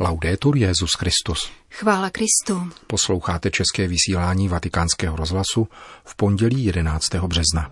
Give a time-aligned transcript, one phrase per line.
[0.00, 1.50] Laudetur Jezus Christus.
[1.70, 2.72] Chvála Kristu.
[2.86, 5.68] Posloucháte české vysílání Vatikánského rozhlasu
[6.04, 7.14] v pondělí 11.
[7.14, 7.70] března.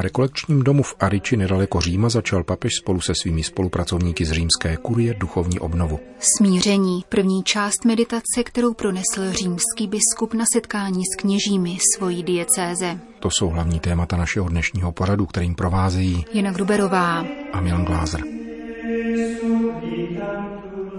[0.00, 4.76] V rekolekčním domu v Ariči nedaleko Říma začal papež spolu se svými spolupracovníky z římské
[4.76, 6.00] kurie duchovní obnovu.
[6.18, 12.98] Smíření, první část meditace, kterou pronesl římský biskup na setkání s kněžími svojí diecéze.
[13.18, 18.20] To jsou hlavní témata našeho dnešního pořadu, kterým provázejí Jana Gruberová a Milan Glázer.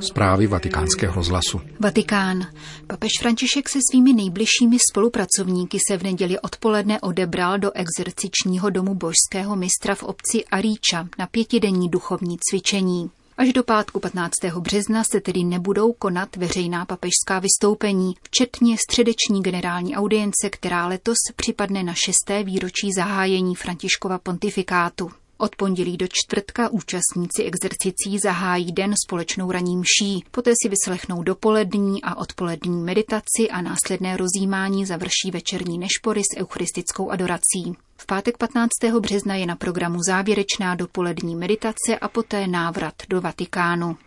[0.01, 1.61] Zprávy vatikánského rozhlasu.
[1.79, 2.47] Vatikán.
[2.87, 9.55] Papež František se svými nejbližšími spolupracovníky se v neděli odpoledne odebral do exercičního domu božského
[9.55, 13.11] mistra v obci Aríča na pětidenní duchovní cvičení.
[13.37, 14.31] Až do pátku 15.
[14.59, 21.83] března se tedy nebudou konat veřejná papežská vystoupení, včetně středeční generální audience, která letos připadne
[21.83, 25.11] na šesté výročí zahájení Františkova pontifikátu.
[25.41, 32.03] Od pondělí do čtvrtka účastníci exercicí zahájí den společnou raní mší, poté si vyslechnou dopolední
[32.03, 37.75] a odpolední meditaci a následné rozjímání završí večerní nešpory s eucharistickou adorací.
[37.97, 38.69] V pátek 15.
[38.99, 43.97] března je na programu závěrečná dopolední meditace a poté návrat do Vatikánu.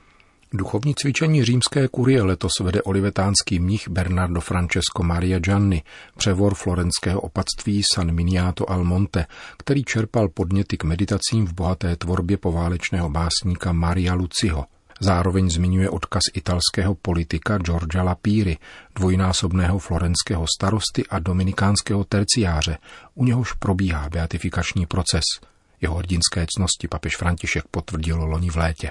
[0.57, 5.83] Duchovní cvičení římské kurie letos vede olivetánský mnich Bernardo Francesco Maria Gianni,
[6.17, 9.27] převor florenského opatství San Miniato al Monte,
[9.59, 14.65] který čerpal podněty k meditacím v bohaté tvorbě poválečného básníka Maria Luciho.
[15.01, 18.59] Zároveň zmiňuje odkaz italského politika Giorgia Lapíry,
[18.95, 22.79] dvojnásobného florenského starosty a dominikánského terciáře,
[23.15, 25.25] u něhož probíhá beatifikační proces.
[25.81, 28.91] Jeho hrdinské cnosti papež František potvrdil loni v létě.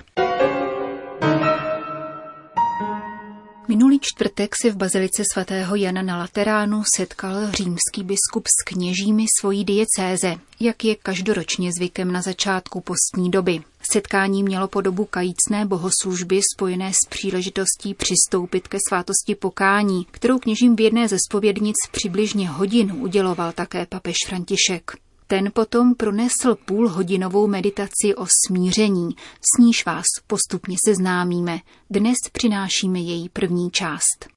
[3.68, 9.66] Minulý čtvrtek se v bazilice svatého Jana na Lateránu setkal římský biskup s kněžími svojí
[9.66, 13.62] diecéze, jak je každoročně zvykem na začátku postní doby.
[13.92, 20.82] Setkání mělo podobu kajícné bohoslužby spojené s příležitostí přistoupit ke svátosti pokání, kterou kněžím v
[20.82, 25.03] jedné ze spovědnic přibližně hodinu uděloval také papež František.
[25.28, 29.10] Ten potom pronesl půlhodinovou meditaci o smíření,
[29.56, 31.60] s níž vás postupně seznámíme.
[31.90, 34.28] Dnes přinášíme její první část.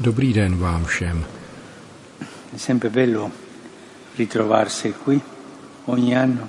[0.00, 1.24] Dobrý den vám všem.
[2.56, 3.30] sempre bello
[4.16, 5.20] ritrovarsi qui
[5.86, 6.48] ogni anno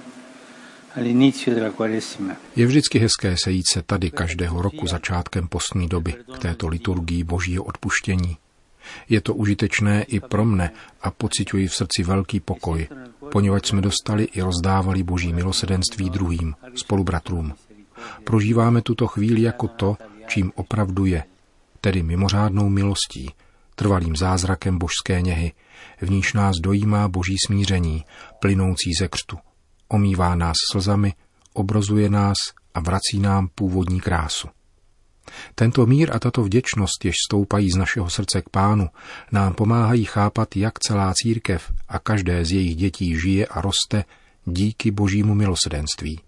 [0.93, 2.35] all'inizio della Quaresima.
[2.55, 7.63] Je vždycky hezké sejít se tady každého roku začátkem postní doby k této liturgii božího
[7.63, 8.37] odpuštění.
[9.09, 12.87] Je to užitečné i pro mne a pociťuji v srdci velký pokoj,
[13.31, 17.53] poněvadž jsme dostali i rozdávali boží milosedenství druhým, spolubratrům.
[18.23, 19.97] Prožíváme tuto chvíli jako to,
[20.27, 21.23] čím opravdu je,
[21.81, 23.31] tedy mimořádnou milostí,
[23.75, 25.51] trvalým zázrakem božské něhy,
[26.01, 28.05] v níž nás dojímá boží smíření,
[28.39, 29.37] plynoucí ze křtu.
[29.87, 31.13] Omývá nás slzami,
[31.53, 32.37] obrozuje nás
[32.73, 34.47] a vrací nám původní krásu.
[35.55, 38.89] Tento mír a tato vděčnost, jež stoupají z našeho srdce k pánu,
[39.31, 44.03] nám pomáhají chápat, jak celá církev a každé z jejich dětí žije a roste
[44.45, 46.19] díky božímu milosedenství.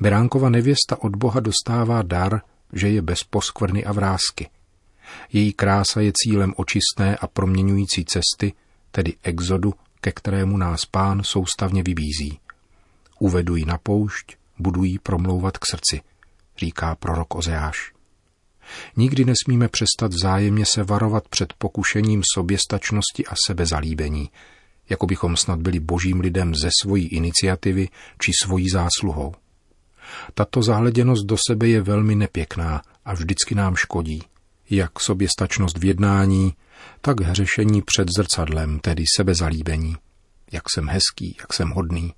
[0.00, 2.40] Beránkova nevěsta od Boha dostává dar,
[2.72, 4.48] že je bez poskvrny a vrázky.
[5.32, 8.52] Její krása je cílem očistné a proměňující cesty,
[8.90, 12.38] tedy exodu, ke kterému nás pán soustavně vybízí.
[13.18, 16.00] Uvedu ji na poušť, budu jí promlouvat k srdci,
[16.58, 17.93] říká prorok Ozeáš.
[18.96, 24.30] Nikdy nesmíme přestat vzájemně se varovat před pokušením soběstačnosti a sebezalíbení,
[24.88, 27.88] jako bychom snad byli božím lidem ze svojí iniciativy
[28.22, 29.34] či svojí zásluhou.
[30.34, 34.22] Tato zahleděnost do sebe je velmi nepěkná a vždycky nám škodí.
[34.70, 36.52] Jak soběstačnost v jednání,
[37.00, 39.96] tak hřešení před zrcadlem, tedy sebezalíbení.
[40.52, 42.12] Jak jsem hezký, jak jsem hodný.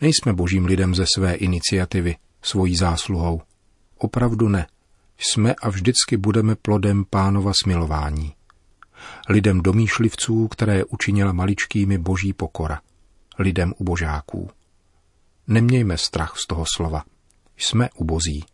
[0.00, 3.42] Nejsme božím lidem ze své iniciativy, svojí zásluhou.
[3.98, 4.66] Opravdu ne
[5.18, 8.34] jsme a vždycky budeme plodem pánova smilování.
[9.28, 12.80] Lidem domýšlivců, které učinila maličkými boží pokora.
[13.38, 14.50] Lidem ubožáků.
[15.46, 17.04] Nemějme strach z toho slova.
[17.56, 18.44] Jsme ubozí.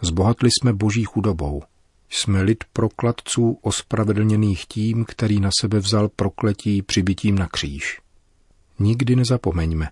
[0.00, 1.62] Zbohatli jsme boží chudobou.
[2.08, 8.00] Jsme lid prokladců ospravedlněných tím, který na sebe vzal prokletí přibytím na kříž.
[8.78, 9.88] Nikdy nezapomeňme.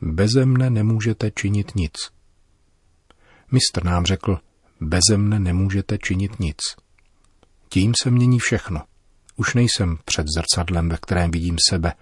[0.00, 1.92] Beze mne nemůžete činit nic.
[3.50, 4.38] Mistr nám řekl,
[4.82, 6.58] Beze mne nemůžete činit nic.
[7.68, 8.82] Tím se mění všechno.
[9.36, 11.92] Už nejsem před zrcadlem, ve kterém vidím sebe.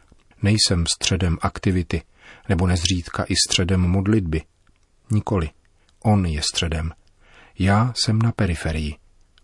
[0.43, 2.03] Nejsem středem aktivity,
[2.49, 4.43] nebo nezřídka i středem modlitby.
[5.11, 5.51] Nikoli.
[6.03, 6.93] On je středem.
[7.59, 8.97] Já jsem na periferii.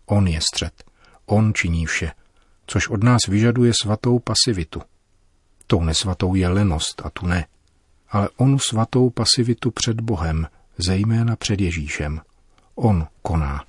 [0.05, 0.83] On je střed.
[1.25, 2.11] On činí vše,
[2.67, 4.81] což od nás vyžaduje svatou pasivitu.
[5.67, 7.45] Tou nesvatou je lenost a tu ne.
[8.09, 10.47] Ale onu svatou pasivitu před Bohem,
[10.77, 12.21] zejména před Ježíšem.
[12.79, 13.63] On koná.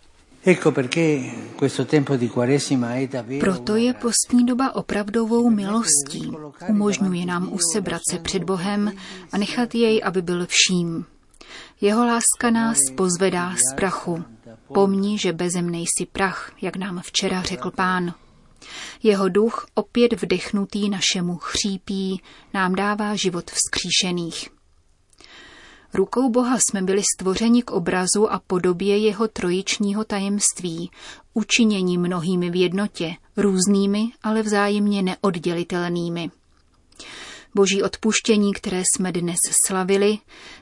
[3.40, 6.32] Proto je postní doba opravdovou milostí.
[6.68, 8.92] Umožňuje nám usebrat se před Bohem
[9.32, 11.04] a nechat jej, aby byl vším.
[11.80, 14.24] Jeho láska nás pozvedá z prachu.
[14.74, 18.14] Pomni, že bezem nejsi prach, jak nám včera řekl pán.
[19.02, 22.22] Jeho duch, opět vdechnutý našemu chřípí,
[22.54, 24.57] nám dává život vzkříšených.
[25.94, 30.90] Rukou Boha jsme byli stvořeni k obrazu a podobě jeho trojičního tajemství,
[31.34, 36.30] učinění mnohými v jednotě, různými, ale vzájemně neoddělitelnými.
[37.54, 39.36] Boží odpuštění, které jsme dnes
[39.66, 40.18] slavili,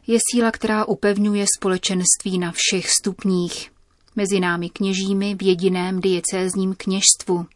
[0.07, 3.71] je síla, která upevňuje společenství na všech stupních.
[4.17, 7.47] Mezi námi kněžími v jediném diecézním kněžstvu.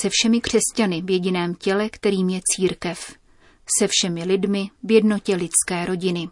[0.00, 3.14] Se všemi křesťany v jediném těle, kterým je církev.
[3.78, 6.28] Se všemi lidmi v jednotě lidské rodiny.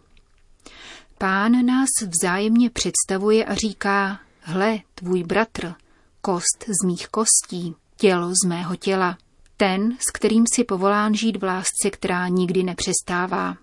[1.17, 5.73] Pán nás vzájemně představuje a říká, hle, tvůj bratr,
[6.21, 9.17] kost z mých kostí, tělo z mého těla,
[9.57, 13.57] ten, s kterým si povolán žít v lásce, která nikdy nepřestává.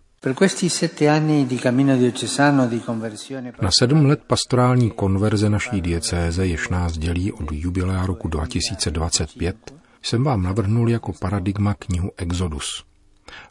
[3.62, 9.56] Na sedm let pastorální konverze naší diecéze, jež nás dělí od jubilea roku 2025,
[10.02, 12.84] jsem vám navrhnul jako paradigma knihu Exodus.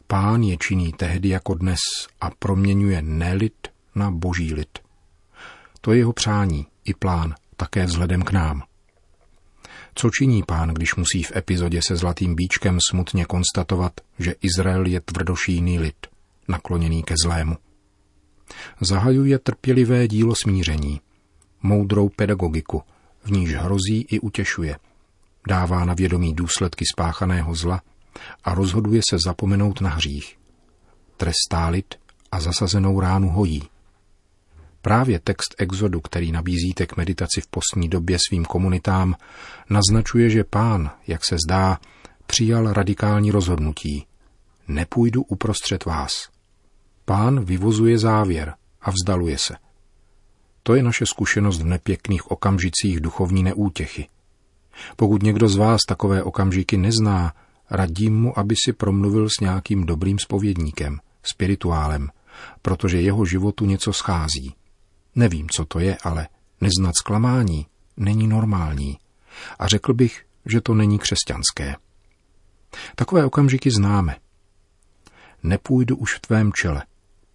[0.06, 1.78] Pán je činí tehdy jako dnes
[2.20, 4.78] a proměňuje nelid na boží lid.
[5.80, 8.62] To je jeho přání i plán, také vzhledem k nám.
[9.94, 15.00] Co činí pán, když musí v epizodě se zlatým bíčkem smutně konstatovat, že Izrael je
[15.00, 16.06] tvrdošíný lid,
[16.48, 17.56] nakloněný ke zlému?
[18.80, 21.00] Zahajuje trpělivé dílo smíření,
[21.62, 22.82] moudrou pedagogiku,
[23.24, 24.78] v níž hrozí i utěšuje.
[25.48, 27.82] Dává na vědomí důsledky spáchaného zla
[28.44, 30.38] a rozhoduje se zapomenout na hřích.
[31.16, 31.94] Trestá lid
[32.32, 33.62] a zasazenou ránu hojí.
[34.82, 39.14] Právě text Exodu, který nabízíte k meditaci v postní době svým komunitám,
[39.70, 41.78] naznačuje, že pán, jak se zdá,
[42.26, 44.06] přijal radikální rozhodnutí.
[44.68, 46.12] Nepůjdu uprostřed vás.
[47.04, 49.54] Pán vyvozuje závěr a vzdaluje se.
[50.62, 54.08] To je naše zkušenost v nepěkných okamžicích duchovní neútěchy.
[54.96, 57.32] Pokud někdo z vás takové okamžiky nezná,
[57.70, 62.08] radím mu, aby si promluvil s nějakým dobrým spovědníkem, spirituálem,
[62.62, 64.54] protože jeho životu něco schází.
[65.14, 66.28] Nevím, co to je, ale
[66.60, 67.66] neznat zklamání
[67.96, 68.98] není normální.
[69.58, 71.76] A řekl bych, že to není křesťanské.
[72.96, 74.16] Takové okamžiky známe.
[75.42, 76.82] Nepůjdu už v tvém čele,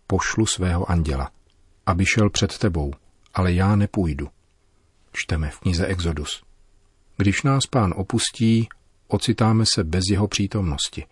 [0.08, 1.32] pošlu svého anděla,
[1.86, 2.94] aby šel před tebou,
[3.34, 4.30] ale já nepůjdu.
[5.14, 6.44] Čteme v knize Exodus.
[7.18, 8.70] Když nás pán opustí,
[9.08, 11.06] ocitáme se bez jeho přítomnosti.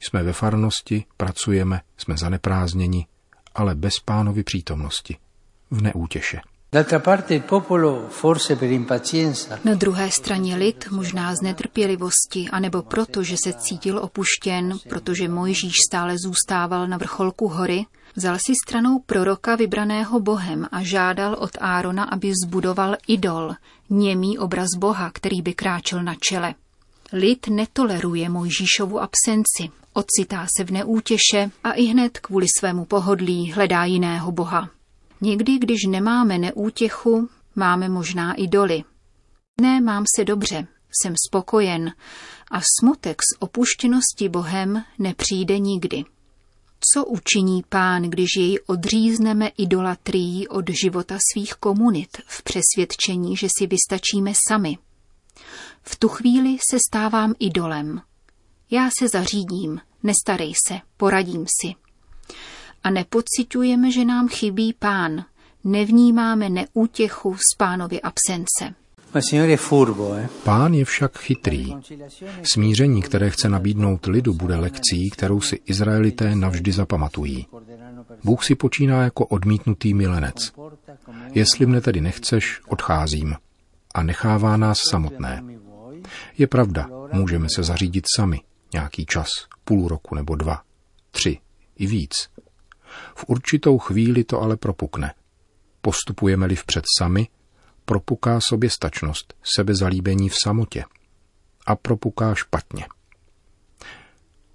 [0.00, 3.06] Jsme ve farnosti, pracujeme, jsme zaneprázdněni,
[3.54, 5.16] ale bez pánovy přítomnosti
[5.72, 6.40] v neútěše.
[9.64, 15.74] Na druhé straně lid, možná z netrpělivosti, anebo proto, že se cítil opuštěn, protože Mojžíš
[15.88, 17.86] stále zůstával na vrcholku hory,
[18.16, 23.54] vzal si stranou proroka vybraného Bohem a žádal od Árona, aby zbudoval idol,
[23.90, 26.54] němý obraz Boha, který by kráčel na čele.
[27.12, 33.84] Lid netoleruje Mojžíšovu absenci, ocitá se v neútěše a i hned kvůli svému pohodlí hledá
[33.84, 34.70] jiného Boha.
[35.22, 38.84] Někdy, když nemáme neútěchu, máme možná i doly.
[39.60, 40.66] Ne, mám se dobře,
[41.02, 41.92] jsem spokojen
[42.50, 46.04] a smutek z opuštěnosti Bohem nepřijde nikdy.
[46.92, 53.66] Co učiní pán, když jej odřízneme idolatrií od života svých komunit v přesvědčení, že si
[53.66, 54.78] vystačíme sami?
[55.82, 58.00] V tu chvíli se stávám idolem.
[58.70, 61.81] Já se zařídím, nestarej se, poradím si
[62.84, 65.24] a nepocitujeme, že nám chybí pán.
[65.64, 68.74] Nevnímáme neútěchu z pánovy absence.
[69.14, 70.28] Eh?
[70.44, 71.74] Pán je však chytrý.
[72.52, 77.46] Smíření, které chce nabídnout lidu, bude lekcí, kterou si Izraelité navždy zapamatují.
[78.24, 80.52] Bůh si počíná jako odmítnutý milenec.
[81.32, 83.34] Jestli mne tedy nechceš, odcházím.
[83.94, 85.44] A nechává nás samotné.
[86.38, 88.40] Je pravda, můžeme se zařídit sami,
[88.74, 89.28] nějaký čas,
[89.64, 90.62] půl roku nebo dva,
[91.10, 91.38] tři,
[91.76, 92.28] i víc.
[93.14, 95.14] V určitou chvíli to ale propukne.
[95.80, 97.28] Postupujeme-li vpřed sami,
[97.84, 100.84] propuká sobě stačnost, sebezalíbení v samotě.
[101.66, 102.86] A propuká špatně.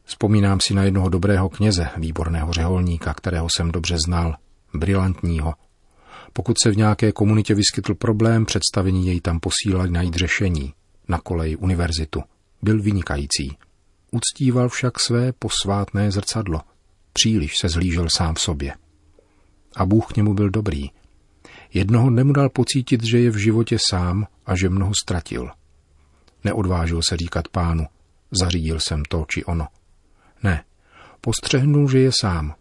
[0.03, 4.35] Vzpomínám si na jednoho dobrého kněze, výborného řeholníka, kterého jsem dobře znal,
[4.73, 5.53] brilantního.
[6.33, 10.73] Pokud se v nějaké komunitě vyskytl problém, představení jej tam posílali najít řešení.
[11.07, 12.23] Na kolej univerzitu.
[12.61, 13.57] Byl vynikající.
[14.11, 16.61] Uctíval však své posvátné zrcadlo.
[17.17, 18.73] Příliš se zlížel sám v sobě.
[19.75, 20.89] A Bůh k němu byl dobrý.
[21.73, 25.49] Jednoho dne mu dal pocítit, že je v životě sám a že mnoho ztratil.
[26.43, 27.85] Neodvážil se říkat pánu,
[28.31, 29.67] zařídil jsem to či ono.
[30.43, 30.63] Ne,
[31.21, 32.55] postřehnul, že je sám.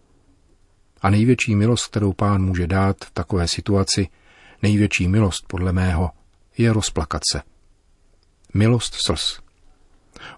[1.03, 4.09] A největší milost, kterou pán může dát v takové situaci,
[4.63, 6.11] největší milost podle mého,
[6.59, 7.43] je rozplakat se.
[8.55, 9.41] Milost slz.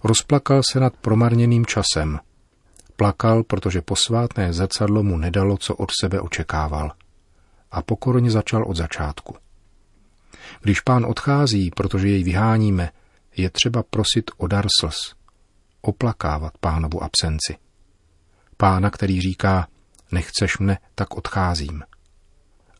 [0.05, 2.19] Rozplakal se nad promarněným časem.
[2.99, 6.93] Plakal, protože posvátné zrcadlo mu nedalo, co od sebe očekával.
[7.71, 9.37] A pokorně začal od začátku.
[10.61, 12.91] Když pán odchází, protože jej vyháníme,
[13.37, 15.15] je třeba prosit o dar slz.
[15.81, 17.57] Oplakávat pánovu absenci.
[18.57, 19.69] Pána, který říká,
[20.13, 21.83] nechceš mne, tak odcházím.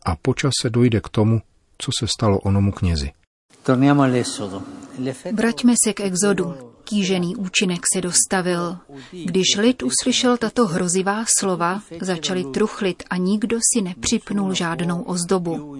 [0.05, 1.41] A počas se dojde k tomu,
[1.79, 3.13] co se stalo onomu knězi.
[5.33, 6.78] Vraťme se k exodu.
[6.89, 8.79] Kýžený účinek se dostavil.
[9.25, 15.77] Když lid uslyšel tato hrozivá slova, začali truchlit a nikdo si nepřipnul žádnou ozdobu.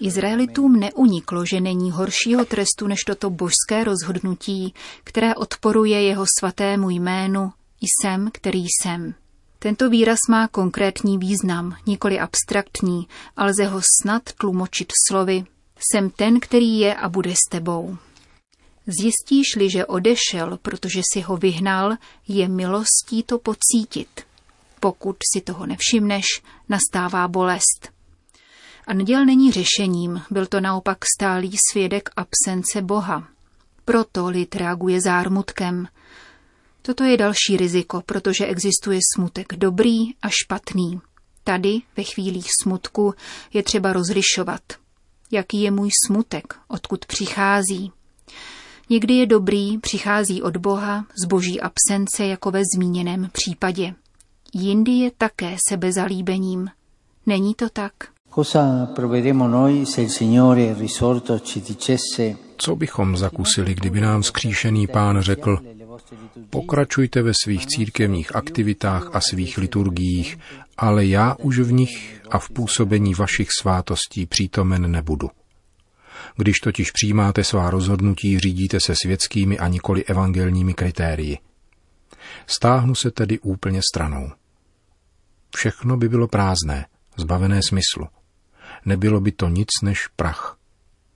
[0.00, 7.52] Izraelitům neuniklo, že není horšího trestu než toto božské rozhodnutí, které odporuje jeho svatému jménu
[7.80, 9.14] jsem, který jsem.
[9.58, 15.44] Tento výraz má konkrétní význam, nikoli abstraktní, ale lze ho snad tlumočit slovy
[15.78, 17.96] Jsem ten, který je a bude s tebou.
[18.86, 21.96] Zjistíš-li, že odešel, protože si ho vyhnal,
[22.28, 24.20] je milostí to pocítit.
[24.80, 26.24] Pokud si toho nevšimneš,
[26.68, 27.88] nastává bolest.
[28.86, 33.28] A neděl není řešením, byl to naopak stálý svědek absence Boha.
[33.84, 35.88] Proto lid reaguje zármutkem.
[36.82, 41.00] Toto je další riziko, protože existuje smutek dobrý a špatný.
[41.44, 43.14] Tady, ve chvílích smutku,
[43.52, 44.62] je třeba rozlišovat.
[45.30, 47.92] Jaký je můj smutek, odkud přichází,
[48.90, 53.94] Někdy je dobrý, přichází od Boha, z boží absence, jako ve zmíněném případě.
[54.54, 56.68] Jindy je také sebezalíbením.
[57.26, 57.92] Není to tak?
[62.56, 65.58] Co bychom zakusili, kdyby nám skříšený pán řekl,
[66.50, 70.38] pokračujte ve svých církevních aktivitách a svých liturgiích,
[70.78, 75.30] ale já už v nich a v působení vašich svátostí přítomen nebudu.
[76.36, 81.38] Když totiž přijímáte svá rozhodnutí, řídíte se světskými a nikoli evangelními kritérii.
[82.46, 84.32] Stáhnu se tedy úplně stranou.
[85.56, 86.86] Všechno by bylo prázdné,
[87.16, 88.08] zbavené smyslu.
[88.84, 90.58] Nebylo by to nic než prach.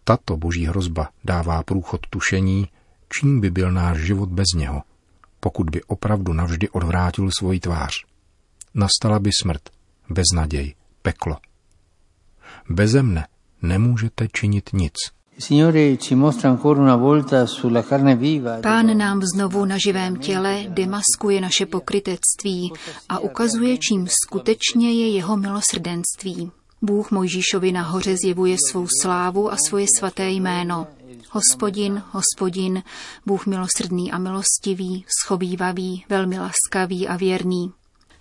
[0.05, 2.69] Tato boží hrozba dává průchod tušení,
[3.09, 4.83] čím by byl náš život bez něho,
[5.41, 7.93] pokud by opravdu navždy odvrátil svoji tvář.
[8.75, 9.63] Nastala by smrt,
[10.11, 11.37] beznaděj, peklo.
[12.69, 13.27] Beze mne
[13.63, 14.95] nemůžete činit nic.
[18.63, 22.73] Pán nám znovu na živém těle demaskuje naše pokrytectví
[23.09, 26.51] a ukazuje, čím skutečně je jeho milosrdenství.
[26.83, 30.87] Bůh Mojžíšovi nahoře zjevuje svou slávu a svoje svaté jméno.
[31.31, 32.83] Hospodin, hospodin,
[33.27, 37.73] Bůh milosrdný a milostivý, schovývavý, velmi laskavý a věrný.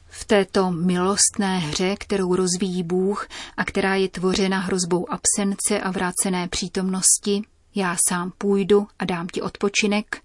[0.10, 6.48] V této milostné hře, kterou rozvíjí Bůh a která je tvořena hrozbou absence a vrácené
[6.48, 7.42] přítomnosti,
[7.76, 10.22] já sám půjdu a dám ti odpočinek,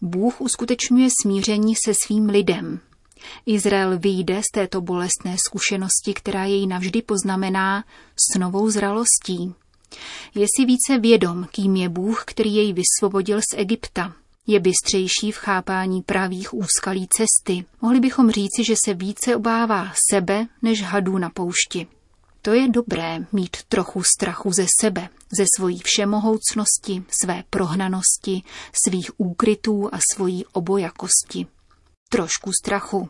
[0.00, 2.80] Bůh uskutečňuje smíření se svým lidem.
[3.46, 7.84] Izrael vyjde z této bolestné zkušenosti, která jej navždy poznamená
[8.16, 9.54] s novou zralostí.
[10.34, 14.12] Je si více vědom, kým je Bůh, který jej vysvobodil z Egypta,
[14.46, 17.64] je bystřejší v chápání pravých úskalí cesty.
[17.82, 21.86] Mohli bychom říci, že se více obává sebe než hadů na poušti.
[22.42, 25.08] To je dobré mít trochu strachu ze sebe,
[25.38, 28.42] ze svojí všemohoucnosti, své prohnanosti,
[28.84, 31.46] svých úkrytů a svojí obojakosti.
[32.08, 33.08] Trošku strachu.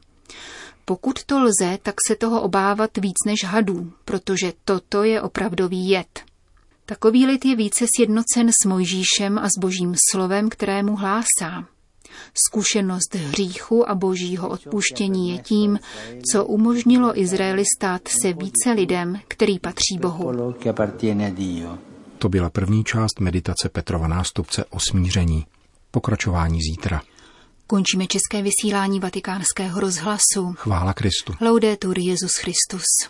[0.85, 6.34] Pokud to lze, tak se toho obávat víc než hadů, protože toto je opravdový jed.
[6.87, 11.65] Takový lid je více sjednocen s Mojžíšem a s božím slovem, kterému hlásá.
[12.49, 15.79] Zkušenost hříchu a božího odpuštění je tím,
[16.33, 20.53] co umožnilo Izraeli stát se více lidem, který patří Bohu.
[22.19, 25.47] To byla první část meditace Petrova nástupce o smíření.
[25.91, 27.03] Pokračování zítra.
[27.67, 30.55] Končíme české vysílání vatikánského rozhlasu.
[30.57, 31.35] Chvála Kristu.
[31.41, 32.85] Laudetur Jezus Christus.